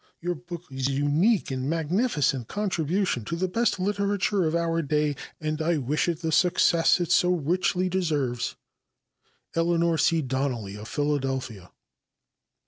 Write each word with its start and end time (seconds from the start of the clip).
Your 0.19 0.33
book 0.33 0.63
is 0.71 0.87
a 0.87 0.93
unique 0.93 1.51
and 1.51 1.69
magnificent 1.69 2.47
contribution 2.47 3.23
to 3.25 3.35
the 3.35 3.47
best 3.47 3.79
literature 3.79 4.47
of 4.47 4.55
our 4.55 4.81
day, 4.81 5.15
and 5.39 5.61
I 5.61 5.77
wish 5.77 6.07
it 6.07 6.21
the 6.21 6.31
success 6.31 6.99
it 6.99 7.11
so 7.11 7.29
richly 7.35 7.87
deserves. 7.87 8.55
Eleanor 9.53 9.99
C. 9.99 10.23
Donnelly, 10.23 10.75
of 10.75 10.87
Philadelphia. 10.87 11.69